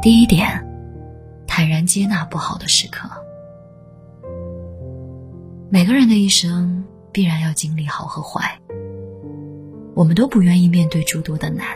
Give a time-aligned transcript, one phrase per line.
[0.00, 0.64] 第一点，
[1.44, 3.08] 坦然接纳不好的时刻。
[5.70, 8.60] 每个人的一生必然要经历好和坏，
[9.94, 11.66] 我们都不愿意面对诸多的难，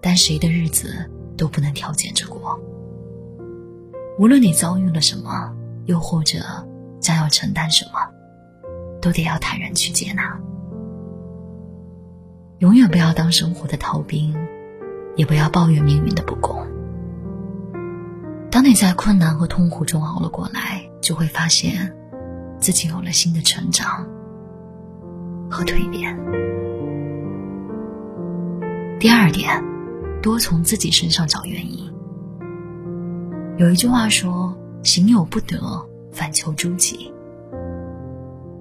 [0.00, 2.60] 但谁的日子都不能条件着过。
[4.18, 5.54] 无论你遭遇了什么，
[5.84, 6.40] 又或者
[6.98, 8.00] 将要承担什么，
[9.00, 10.36] 都得要坦然去接纳。
[12.58, 14.34] 永远不要当生活的逃兵，
[15.14, 16.66] 也不要抱怨命运的不公。
[18.56, 21.94] 当你在困难和痛苦中熬了过来，就会发现。
[22.58, 24.02] 自己有了新的成长
[25.50, 26.16] 和蜕变。
[28.98, 29.62] 第二点，
[30.22, 31.92] 多从自己身上找原因。
[33.58, 35.60] 有一句话说：“行有不得，
[36.10, 37.12] 反求诸己。”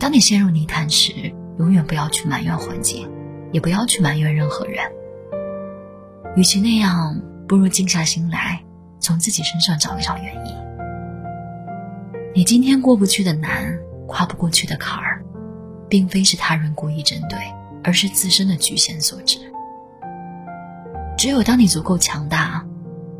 [0.00, 1.12] 当你陷入泥潭时，
[1.58, 3.06] 永远不要去埋怨环境，
[3.52, 4.78] 也不要去埋怨任何人。
[6.34, 7.14] 与其那样，
[7.46, 8.64] 不如静下心来，
[9.02, 10.54] 从自己身上找一找原因。
[12.34, 13.78] 你今天过不去的难。
[14.08, 15.24] 跨不过去的坎儿，
[15.88, 17.38] 并非是他人故意针对，
[17.82, 19.38] 而是自身的局限所致。
[21.16, 22.62] 只有当你足够强大，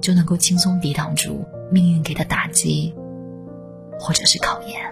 [0.02, 2.94] 就能够轻松抵挡住命运给的打击，
[3.98, 4.83] 或者是考验。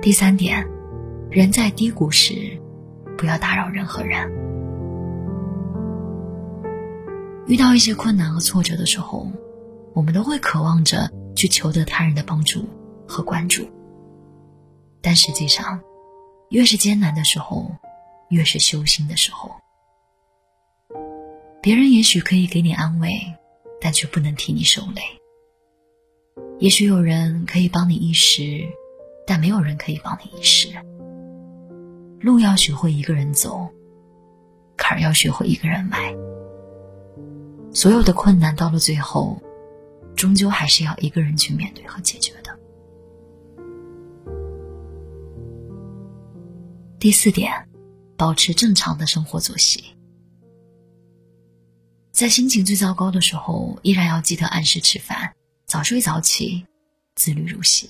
[0.00, 0.64] 第三点，
[1.28, 2.56] 人在低谷时，
[3.18, 4.30] 不要打扰任何人。
[7.50, 9.26] 遇到一些困难和挫折的时候，
[9.92, 11.10] 我们都会渴望着。
[11.36, 12.68] 去求得他人的帮助
[13.08, 13.66] 和关注，
[15.00, 15.80] 但实际上，
[16.50, 17.70] 越是艰难的时候，
[18.28, 19.50] 越是修心的时候。
[21.62, 23.10] 别人也许可以给你安慰，
[23.80, 25.00] 但却不能替你受累。
[26.58, 28.60] 也许有人可以帮你一时，
[29.26, 30.68] 但没有人可以帮你一世。
[32.20, 33.66] 路要学会一个人走，
[34.76, 36.14] 坎儿要学会一个人迈。
[37.72, 39.40] 所有的困难到了最后。
[40.16, 42.58] 终究还是要一个人去面对和解决的。
[46.98, 47.66] 第四点，
[48.18, 49.82] 保持正常的生活作息。
[52.12, 55.32] 在心情最糟糕的时候，依然要记得按时吃饭，
[55.64, 56.66] 早睡早起，
[57.14, 57.88] 自律入戏。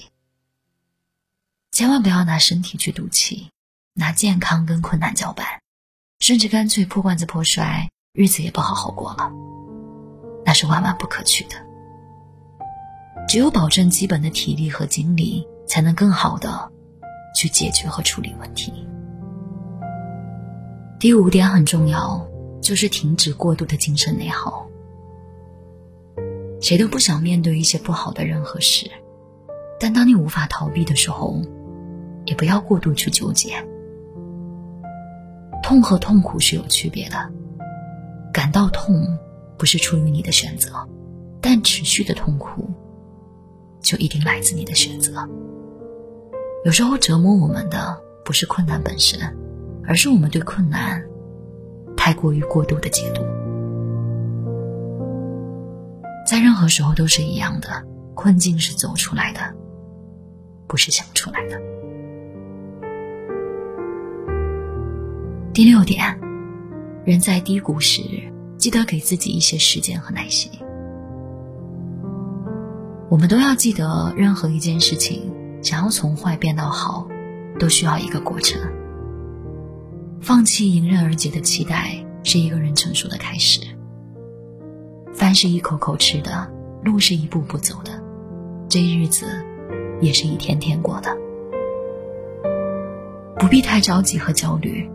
[1.72, 3.50] 千万不要拿身体去赌气，
[3.94, 5.60] 拿健康跟困难叫板，
[6.21, 9.33] 甚至干脆破罐子破摔，日子也不好好过了，
[10.50, 11.55] 那是万万不可取的。
[13.28, 16.69] 只有保证基本的体力和精力，才能更好的
[17.37, 18.84] 去解决和处理问题。
[20.99, 22.27] 第五点很重要，
[22.60, 24.66] 就是停止过度的精神内耗。
[26.60, 28.91] 谁都不想面对一些不好的人和事，
[29.78, 31.41] 但当你无法逃避的时候，
[32.25, 33.55] 也不要过度去纠结。
[35.62, 37.31] 痛和痛苦是有区别的，
[38.33, 39.16] 感到痛
[39.60, 40.72] 不是出于你的选择，
[41.38, 42.66] 但持续的痛苦。
[43.82, 45.28] 就一定来自你的选择。
[46.65, 47.94] 有时候折磨我们的
[48.25, 49.21] 不是困难本身，
[49.84, 51.04] 而是我们对困难
[51.94, 53.22] 太过于过度的解读。
[56.27, 57.69] 在任何时候都是一样的，
[58.15, 59.41] 困境是走出来的，
[60.66, 61.60] 不是想出来的。
[65.53, 66.19] 第六点，
[67.04, 68.03] 人在低谷时，
[68.60, 70.53] 记得给自己一些时间和耐心。
[73.09, 75.32] 我们都要记得，任何一件事情
[75.62, 77.09] 想要从坏变到好，
[77.59, 78.60] 都需要一个过程。
[80.21, 83.62] 放弃迎刃而解的期待，是一个人成熟的开始。
[85.15, 86.47] 饭是一口口吃的，
[86.84, 87.92] 路是一步步走的，
[88.69, 89.25] 这日子
[90.03, 91.16] 也是一天天过的。
[93.38, 94.88] 不必太着急和焦虑，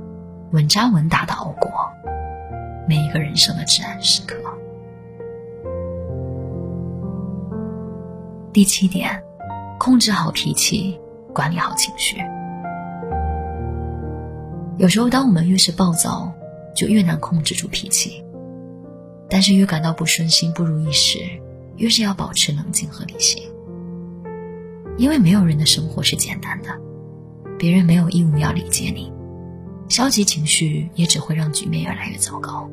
[0.52, 1.72] 稳扎稳打的熬过
[2.88, 4.35] 每一个人生的至暗时刻。
[8.53, 9.22] 第七点，
[9.78, 11.00] 控制好脾气，
[11.34, 12.18] 管理好情绪。
[14.78, 16.31] 有时候，当我们越是暴躁，
[16.76, 18.23] 就越难控制住脾气；
[19.29, 21.20] 但是，越感到不顺心、不如意时，
[21.78, 23.43] 越是要保持冷静和理性。
[24.97, 26.70] 因为没有人的生活是简单的，
[27.58, 29.11] 别人没有义务要理解你，
[29.87, 32.70] 消极情绪也只会让局面越来越糟糕。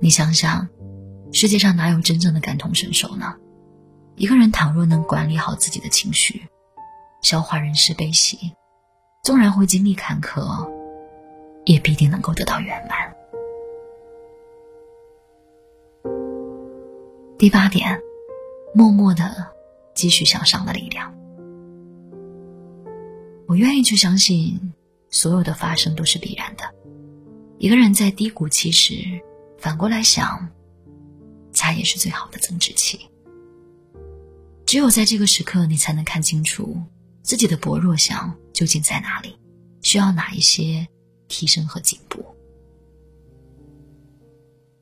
[0.00, 0.68] 你想想，
[1.32, 3.34] 世界上哪有真正的感同身受呢？
[4.16, 6.42] 一个人倘若能管理好自己的情绪，
[7.22, 8.52] 消化人世悲喜，
[9.22, 10.70] 纵然会经历坎坷，
[11.64, 13.14] 也必定能够得到圆满。
[17.38, 17.98] 第八点，
[18.74, 19.48] 默默的
[19.94, 21.12] 积蓄向上的力量。
[23.46, 24.72] 我愿意去相信，
[25.14, 26.64] 所有的发生都是必然的，
[27.58, 28.96] 一个人在低谷期时，
[29.60, 30.48] 反过来想，
[31.52, 32.98] 家也是最好的增值期。
[34.66, 36.76] 只有在这个时刻，你才能看清楚
[37.22, 39.38] 自己的薄弱项究竟在哪里，
[39.82, 40.84] 需要哪一些
[41.28, 42.26] 提升和进步。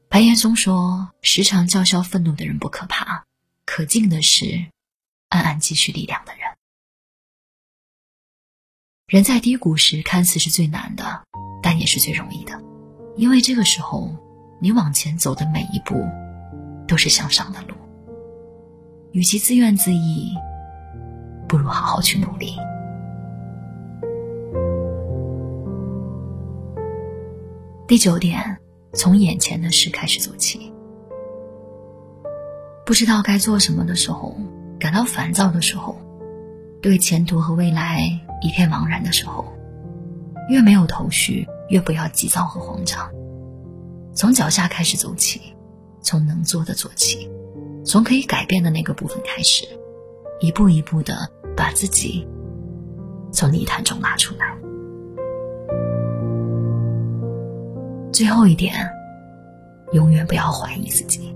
[0.08, 3.22] 白岩松说：“时常叫嚣愤怒的人不可怕，
[3.66, 4.64] 可敬的是
[5.28, 6.41] 暗暗积蓄力量的人。
[9.12, 11.04] 人在低谷时，看似是最难的，
[11.62, 12.58] 但也是最容易的，
[13.14, 14.08] 因为这个时候，
[14.58, 16.02] 你往前走的每一步，
[16.88, 17.74] 都是向上的路。”
[19.12, 20.32] 与其自怨自艾，
[21.46, 22.54] 不如好好去努力。
[27.86, 28.56] 第九点，
[28.94, 30.72] 从眼前的事开始做起。
[32.86, 34.34] 不知道该做什么的时候，
[34.80, 35.98] 感到烦躁的时候，
[36.80, 39.44] 对前途和未来一片茫然的时候，
[40.48, 43.10] 越没有头绪，越不要急躁和慌张。
[44.14, 45.40] 从脚下开始走起，
[46.02, 47.30] 从能做的做起。
[47.84, 49.66] 从可以改变的那个部分开始，
[50.40, 52.28] 一步一步的把自己
[53.32, 54.56] 从泥潭中拉出来。
[58.12, 58.88] 最后一点，
[59.92, 61.34] 永远不要怀疑自己。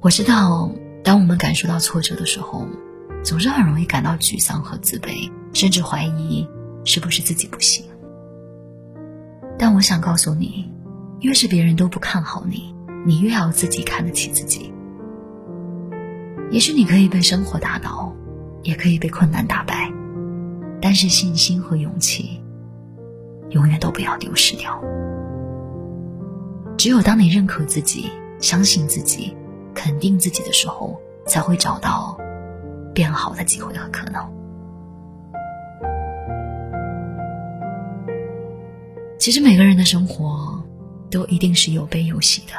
[0.00, 0.70] 我知道，
[1.02, 2.66] 当我们感受到挫折的时候，
[3.28, 6.48] 总是很容易感到沮丧和自卑，甚至怀疑
[6.82, 7.84] 是不是自己不行。
[9.58, 10.72] 但我想告诉你，
[11.20, 12.74] 越是别人都不看好你。
[13.04, 14.72] 你越要自己看得起自己。
[16.50, 18.10] 也许你可以被生活打倒，
[18.62, 19.92] 也可以被困难打败，
[20.80, 22.40] 但是信心和勇气，
[23.50, 24.82] 永远都不要丢失掉。
[26.78, 28.10] 只有当你认可自己、
[28.40, 29.36] 相信自己、
[29.74, 32.18] 肯定自己的时候，才会找到
[32.98, 34.20] 变好的机会和可能。
[39.20, 40.60] 其实每个人的生活，
[41.08, 42.54] 都一定是有悲有喜的。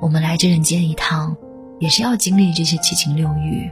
[0.00, 1.36] 我们来这人间一趟，
[1.80, 3.68] 也是要经历这些七情六欲，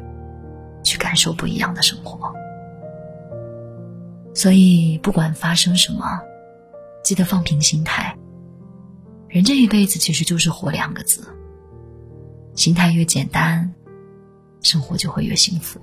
[0.82, 2.34] 去感受不一样的生活。
[4.34, 6.04] 所以，不管发生什么，
[7.04, 8.12] 记得放平心态。
[9.28, 11.24] 人这一辈子其实就是活两个字，
[12.56, 13.72] 心态越简单，
[14.62, 15.80] 生活就会越幸福。